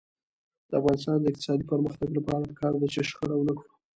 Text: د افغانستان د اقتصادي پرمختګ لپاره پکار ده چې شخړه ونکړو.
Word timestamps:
د 0.69 0.71
افغانستان 0.79 1.17
د 1.21 1.25
اقتصادي 1.31 1.65
پرمختګ 1.71 2.09
لپاره 2.17 2.43
پکار 2.51 2.73
ده 2.79 2.87
چې 2.93 3.01
شخړه 3.09 3.35
ونکړو. 3.37 3.71